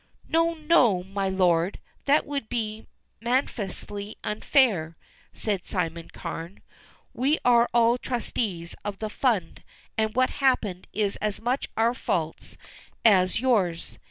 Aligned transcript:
"No, 0.27 0.55
no, 0.55 1.03
my 1.03 1.29
lord; 1.29 1.79
that 2.05 2.25
would 2.25 2.49
be 2.49 2.87
manifestly 3.19 4.17
unfair," 4.23 4.97
said 5.31 5.67
Simon 5.67 6.09
Carne. 6.09 6.63
"We 7.13 7.37
are 7.45 7.69
all 7.71 7.99
trustees 7.99 8.73
of 8.83 8.97
the 8.97 9.11
fund 9.11 9.61
and 9.99 10.15
what 10.15 10.31
happened 10.41 10.87
is 10.91 11.17
as 11.17 11.39
much 11.39 11.69
our 11.77 11.93
faults 11.93 12.57
as 13.05 13.41
yours. 13.41 13.99